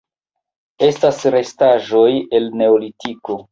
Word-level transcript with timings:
Estas 0.87 1.19
restaĵoj 1.37 2.09
el 2.41 2.51
Neolitiko. 2.65 3.41